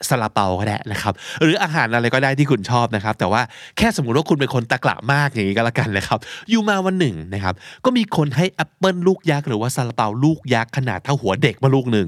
[0.09, 3.41] ซาลาเปาก็ได้นะครับ หรืออาหารอะไรก็ได้ที่คุณชอบนะครับ แต่ว่า
[3.77, 12.07] แค่สมมติว่าคุณเป็นคนตะกละมากอย่างนี้ก็แล้วกันเลยครับ อยู่มาวันหนึ่งนะครับ ก็มีคนให้แอปเปิลลูกยักษ์หรือว่าซาลาเปาลูกยักษ์ขนาดเท่าหัวเด็กมาลูกหนึ่ง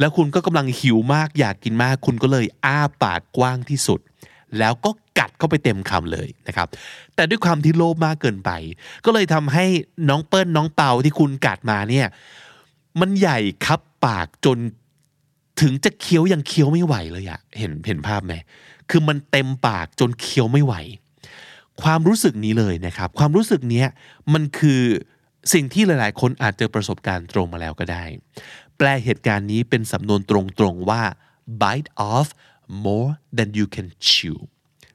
[0.00, 4.00] แล้วคุณก็กำลังหิวมากอยากกินมาก คุณก็เลยอ้าปากกว้างที่สุด
[4.58, 6.68] แล้วก็กัดเข้าไปเต็มคำเลยนะครับ
[7.14, 8.50] แต่ด้วยความที่โลภมากเกินไป
[9.04, 9.64] ก็เลยทำให้
[10.08, 12.06] น้องเปิ้ลน้องเปาที่คุณกัดมาเนี่ย
[13.00, 14.58] มันใหญ่ครับปากจน
[15.60, 18.34] ถึงจะเคี้ยวยังเคี้ยวไม่ไหวเลยอะเห็นเห็นภาพไหม
[18.90, 20.74] คือมันเต็มปากจนเคี้ยวไม่ไหว
[21.82, 23.84] ความรู้สึกนี้เลยนะครับ ความรู้สึกนี้
[24.32, 24.82] มันคือ
[25.52, 28.04] สิ่งที่หลาย ๆ คนอาจเจอประสบการณ์ตรงมาแล้วก็ได้
[28.78, 31.02] แปลเหตุการณ์นี้เป็นสำนวนตรงๆว่า
[31.62, 32.28] bite off
[32.84, 34.38] more than you can chew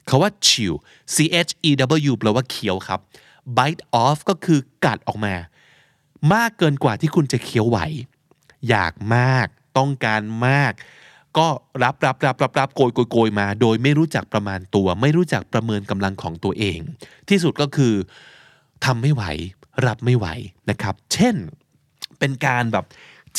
[0.10, 0.74] คาว่า chew
[1.16, 1.72] c h e
[2.10, 3.00] w แปลว่าเคี้ยวครับ
[3.58, 5.36] bite off ก็คือกัดออกมา
[6.34, 7.80] มากเกินกว่าที่คุณจะเคี้ยวไหว
[8.70, 10.74] อยากมาก ต้องการมาก
[11.38, 11.48] ก็
[11.84, 16.80] รับรับรับรับรับโกยโกยโกยมา โดยไม่รู้จักประมาณตัว ไม่รู้จักประเมินกำลังของตัวเอง
[17.30, 17.94] ที่สุดก็คือ
[18.86, 19.24] ทำไม่ไหว
[19.86, 20.28] รับไม่ไหว
[20.70, 21.36] นะครับ เช่น
[22.20, 22.86] เป็นการแบบ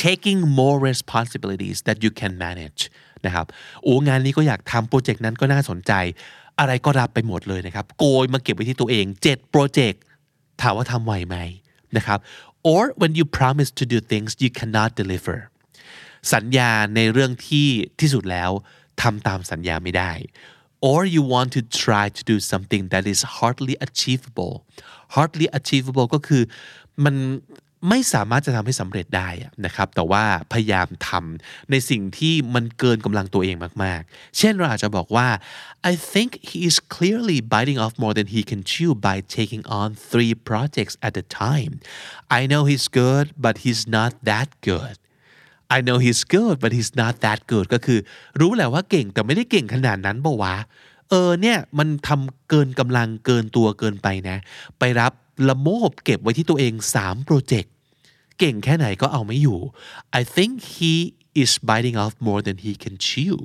[0.06, 2.80] taking more responsibilities that you can manage
[3.26, 3.46] นะครับ
[3.82, 5.92] โอ้งานนี้ก็อยากทำโปรเจกต์นั้นก็น่าสนใจ
[6.58, 10.00] อะไรก็รับไปหมดเลยนะครับ โกยมาเก็บไว้ที่ตัวเอง7โปรเจกต์
[10.60, 11.36] ถามว่าทำไหวไหม
[11.96, 12.18] นะครับ
[12.72, 15.38] or when you promise to do things you cannot deliver
[16.34, 17.68] สัญญาในเรื่องที่
[18.00, 18.50] ที่สุดแล้ว
[19.02, 20.12] ทำตามสัญญาไม่ได้
[20.90, 24.54] or you want to try to do something that is hardly achievable
[25.16, 26.42] hardly achievable ก็คือ
[27.04, 27.14] มัน
[27.88, 29.28] ไม่สามารถจะทำให้สำเร็จได้
[29.64, 35.28] นะครับ แต่ว่าพยายามทำในสิ่งที่มันเกินกำลังตัวเองมากๆ เช่นเราอาจจะบอกว่า
[35.90, 39.88] I think he is clearly biting off more than he can chew by taking on
[40.10, 41.72] three projects at a time
[42.38, 44.96] I know he's good but he's not that good
[45.76, 47.98] I know he's good but he's not that good ก็คือ
[48.40, 50.56] รู้แหละว่าเก่งแต่ไม่ได้เก่งขนาดนั้นบ่วะ
[51.10, 54.38] เออเนี่ยมันทำเกินกำลังเกินตัวเกินไปนะ
[54.78, 55.12] ไปรับ
[55.48, 57.72] ละโมบเก็บไว้ที่ตัวเอง3โปรเจกต์
[58.38, 59.60] เก่งแค่ไหนก็เอาไม่อยู่
[60.20, 60.94] I think he
[61.42, 63.36] is biting off more than he can chew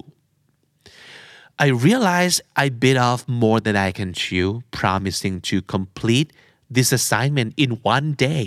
[1.65, 6.29] I realize I bit off more than I can chew promising to complete
[6.75, 8.45] this assignment in one day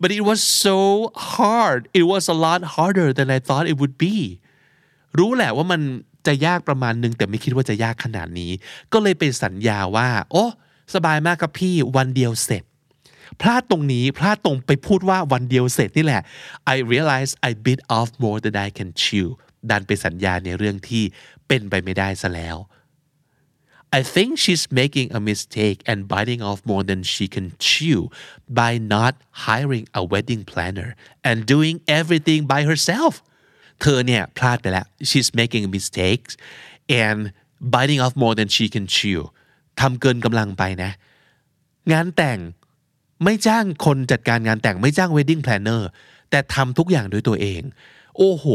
[0.00, 0.78] but it was so
[1.34, 4.16] hard it was a lot harder than I thought it would be
[5.18, 5.80] รู้แหละว่ามัน
[6.26, 8.50] จะยากประมาณนึงแต่ไม่คิดว่าจะยากขนาดนี้
[8.92, 10.44] ก็เลยไปสัญญาว่า โอ้
[10.94, 12.62] สบายมากครับพี่วันเดียวเสร็จ
[13.40, 16.22] พลาดตรงนี้พลาดตรงไปพูดว่าวันเดียวเสร็จนี่แหละ
[16.74, 19.28] I realize I bit off more than I can chew
[19.70, 21.04] ดันไปสัญญาในเรื่องที่
[21.48, 22.56] เป็นไปไม่ได้ซะแล้ว
[23.98, 28.00] I think she's making a mistake and biting off more than she can chew
[28.60, 29.12] by not
[29.46, 30.90] hiring a wedding planner
[31.28, 33.14] and doing everything by herself
[33.80, 36.32] เธอเนี่ยพลาดไปแล้ว she's making mistakes
[37.04, 37.18] and
[37.74, 39.20] biting off more than she can chew
[39.80, 40.90] ทำเกินกำลังไปนะ
[41.92, 42.38] งานแต่ง
[43.24, 45.88] ไม่จ้างคนจัดการงานแต่งไม่จ้าง wedding planner
[46.30, 47.62] แต่ทำทุกอย่างด้วยตัวเอง
[48.16, 48.46] โอ้โห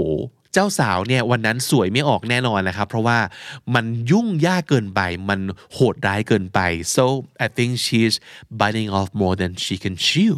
[0.54, 3.20] เจ้าสาวเนี่ยวันนั้นสวยไม่ออกแน่นอนนะครับ เพราะว่า
[3.76, 5.40] มันยุ่งยากเกินไป มัน
[5.74, 6.60] โหดร้ายเกินไป
[6.96, 7.06] so
[7.46, 8.16] I think she's
[8.60, 10.36] biting off more than she can chew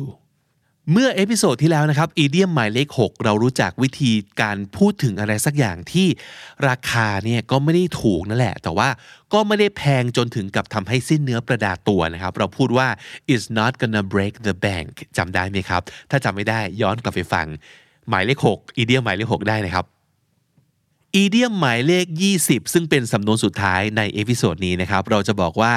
[0.91, 6.08] เมื่อ episode ที่แล้วนะครับ idiom หมายเลข 6 เรารู้จักวิธีการพูดถึงอะไรสักอย่างที่
[6.67, 8.89] ราคาเนี่ยก็ไม่ได้ถูกนั่นแหละ แต่ว่า
[9.34, 12.88] ก็ไม่ได้แพงจนถึงกับทำให้สิ้นเนื้อประดาตัวนะครับ เราพูดว่า
[13.34, 17.48] is not gonna break the bank จำได้ไหมครับ ถ้าจำไม่ได้ย้อนกลับไปฟัง
[18.10, 19.86] หมายเลข 6 idiom หมายเลข 6 ได้นะครับ
[21.15, 22.06] idiom หมายเลข
[22.39, 25.74] 20 ซึ่งเป็นสำนวนสุดท้ายใน episode นี้นะครับ เราจะบอกว่า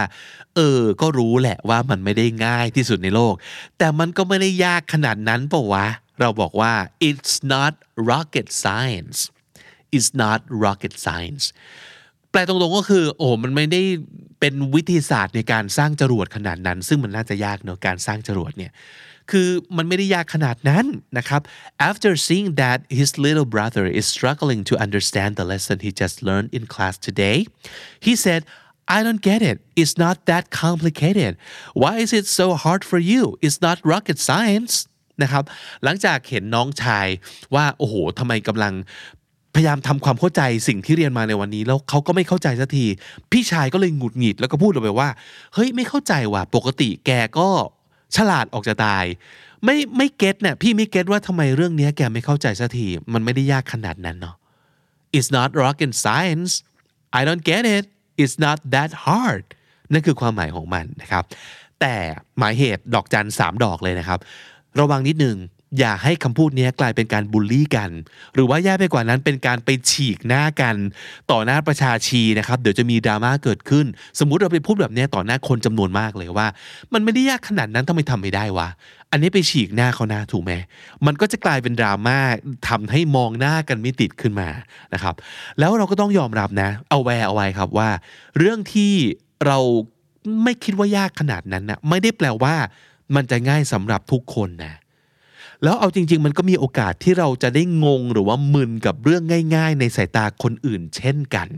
[0.57, 3.35] เออ ก็รู้แหละว่ามันไม่ได้ง่ายที่สุดในโลก
[3.79, 5.87] แต่มันก็ไม่ได้ยากขนาดนั้นปะวะ
[6.21, 6.73] เราบอกว่า
[7.09, 7.73] it's not
[8.11, 9.19] rocket science
[9.97, 11.45] it's not rocket science
[12.31, 13.83] แปลตรงๆก็คือ โอ้มันไม่ได้
[14.41, 18.73] เป็นวิทยาศาสตร์ในการสร้างจรวดขนาดนั้น ซึ่งมันน่าจะยากเนอะการสร้างจรวดเนี่ย
[19.31, 20.87] คือมันไม่ได้ยากขนาดนั้น
[21.19, 21.41] นะครับ
[21.91, 26.51] after seeing that his little brother is struggling to understand the lesson he just learned
[26.57, 27.37] in class today
[28.07, 28.41] he said
[28.97, 31.33] I don't get it it's not that complicated
[31.83, 34.75] why is it so hard for you it's not rocket science
[35.23, 35.45] นะครับ
[35.85, 37.07] หลังจากเห็นน้องชาย
[37.55, 38.75] ว่าโอ้โหทำไมกำลัง
[39.55, 42.87] พยายามทำความเข้าใจสิ่งที่เรียนมาในวันนี้แล้วเขาก็ไม่เข้าใจสักที
[43.33, 45.09] พี่ชายก็เลยหงุดหงิดแล้วก็พูดออกไปว่า
[45.55, 47.49] เฮ้ยไม่เข้าใจว่ะปกติแกก็
[48.17, 49.05] ฉลาดออกจะตาย
[49.65, 54.37] ไม่ไม่เก็ตเนี่ยพี่ไม่เก็ตว่าทำไมเรื่องนี้แกไม่เข้าใจสักทีมันไม่ได้ยากขนาดนั้นเนาะ
[55.17, 56.53] It's not rocket science
[57.19, 57.85] I don't get it
[58.23, 59.45] It's not that hard
[59.93, 61.25] นั่นคือความหมายของมันนะครับ
[61.81, 61.95] แต่
[62.39, 64.19] หมายเหตุดอกจันสามดอกเลยนะครับ
[64.81, 65.37] ระวังนิดนึง
[65.79, 67.91] อย่าให้คำพูดนี้กลายเป็นการบูลลี่กัน
[68.35, 70.77] หรือว่าแย่ไปกว่านั้นเป็นการไปฉีกหน้ากัน
[71.31, 73.87] ต่อหน้าประชาชีนะครับ เดี๋ยวจะมีดราม่าเกิดขึ้น
[74.19, 76.47] สมมุติเราไปพูดแบบนี้ต่อหน้าคนจำนวนมากเลยว่า
[76.93, 78.69] มันไม่ได้ยากขนาดนั้นทำไมทำไม่ได้วะ
[79.11, 80.53] อันนี้ไปฉีกหน้าเขาหน้าถูกไหม
[81.07, 82.19] มันก็จะกลายเป็นดราม่า
[82.69, 84.49] ทำให้มองหน้ากันไม่ติดขึ้นมา
[84.95, 85.15] นะครับ
[85.59, 87.89] แล้วเราก็ต้องยอมรับนะ เอาแวร์เอาไว้ครับว่า
[88.39, 88.93] เรื่องที่
[89.47, 89.59] เรา
[90.43, 92.55] ไม่คิดว่ายากขนาดนั้นนะไม่ได้แปลว่า
[93.15, 94.75] มันจะง่ายสำหรับทุกคนนะ
[95.65, 99.23] แล้วเอาจริง ๆ มันก็มีโอกาสที่เราจะได้งงหรือว่ามึนกับเรื่อง
[99.57, 101.49] ง่าย ๆ ในสายตาคนอื่นเช่นกัน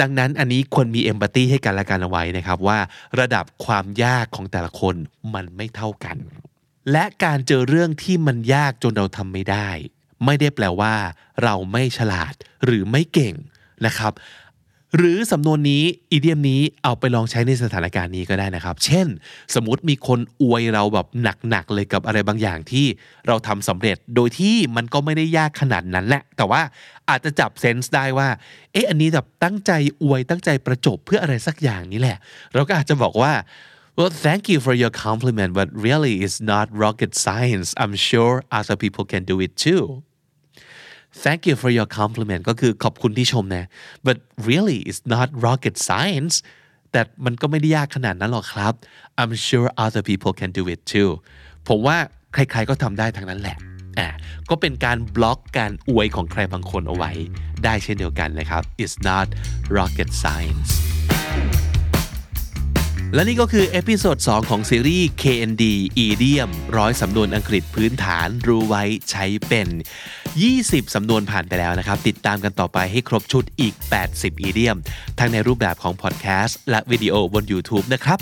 [0.00, 2.78] ดังนั้นอันนี้ควรมีเอมพัตตีให้กันและกันเอาไว้นะครับว่า
[3.20, 4.94] ระดับความยากของแต่ละคน
[5.34, 6.16] มันไม่เท่ากัน
[6.92, 9.68] และการเจอเรื่องที่มันยากจนเราทำไม่ได้
[10.24, 10.94] ไม่ได้แปลว่า
[11.42, 13.34] เราไม่ฉลาดหรือไม่เก่ง
[13.86, 14.12] นะครับ
[14.96, 19.06] หรือสำนวนนี้อีเดียมนี้เอาไปลองใช้ในสถานการณ์นี้ก็ได้นะครับ เช่น
[19.54, 22.86] สมมติมีคนอวยเราแบบหนักๆเลยกับอะไรบางอย่างที่
[23.26, 26.62] เราทำสำเร็จโดยที่มันก็ไม่ได้ยากขนาดนั้นแหละ แต่ว่า
[27.08, 28.28] อาจจะจับเซนส์ได้ว่า
[28.72, 29.72] เอ๊ะอันนี้แบบตั้งใจ
[30.02, 32.18] อวยตั้งใจประจบเพื่ออะไรสักอย่างนี้แหละ
[32.54, 33.34] เราก็อาจจะบอกว่า
[33.98, 37.68] Well, thank you for your compliment, but really it's not rocket science.
[37.82, 39.84] I'm sure other people can do it too.
[41.24, 43.64] Thank you for your compliment ก็คือขอบคุณที่ชมนะ
[44.06, 44.16] but
[44.48, 46.34] really it's not rocket science
[46.92, 48.74] แต่มันก็ไม่ได้ยากขนาดนั้นหรอกครับ
[49.20, 51.10] I'm sure other people can do it too
[51.68, 51.96] ผมว่า
[52.34, 53.56] ใครๆก็ทำได้ทั้งนั้นแหละ
[53.98, 54.08] อะ
[54.50, 57.12] ก็เป็นการบล็อกการอวยของใครบางคนเอาไว้
[57.64, 59.26] ได้เช่นเดียวกันนะครับ it's not
[59.76, 60.89] rocket science
[63.14, 65.64] และนี่ก็คือ episode 2 ของซีรีส์ KND
[66.06, 69.68] Idiom ร้อยสำนวนอังกฤษพื้นฐานรู้ไว้ใช้เป็น
[70.30, 73.74] 20 สำนวนผ่านไปแล้วนะครับ ติดตามกันต่อไปให้ครบชุดอีก
[74.08, 74.76] 80 idiom
[75.18, 78.18] ทั้งในรูปแบบของพอดแคสต์และวิดีโอบน YouTube นะครับ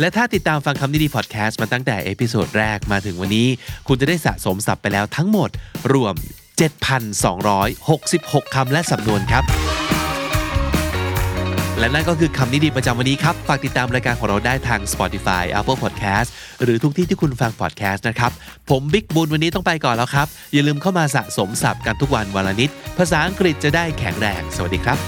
[0.00, 3.48] และถ้าติดตามฟังคำนี้ดีพอดแคสต์มาตั้งแต่ episode แรกมาถึงวันนี้
[3.88, 5.50] คุณจะได้สะสมศัพท์ไปแล้วทั้งหมด
[5.92, 6.14] รวม
[7.34, 9.44] 7,266 คำและสำนวนครับ
[11.80, 16.28] และนั่นก็คือคำนิดีประจำวันนี้ครับ ฝากติดตามรายการของเราได้ทาง Spotify Apple Podcast
[16.62, 18.30] หรือทุกที่ที่คุณฟัง podcast นะครับ
[18.70, 24.98] ผมบิ๊กบุญวันนี้ต้องไปก่อนแล้วครับ อย่าลืมเข้ามาสะสมศัพท์กันทุกวันวันละนิด ภาษาอังกฤษจะได้แข็งแรง สวัสดีครับ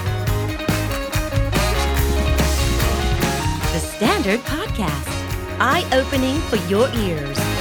[3.74, 5.12] The Standard Podcast,
[5.70, 7.51] eye opening for your ears.